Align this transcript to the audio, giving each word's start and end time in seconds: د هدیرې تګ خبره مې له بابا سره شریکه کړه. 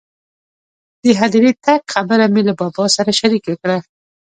د 1.03 1.05
هدیرې 1.19 1.51
تګ 1.65 1.81
خبره 1.93 2.25
مې 2.33 2.41
له 2.47 2.53
بابا 2.59 2.83
سره 2.95 3.09
شریکه 3.19 3.53
کړه. 3.61 3.77